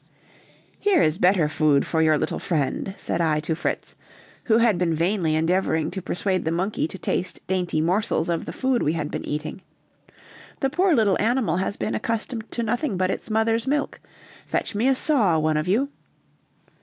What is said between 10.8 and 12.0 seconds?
little animal has been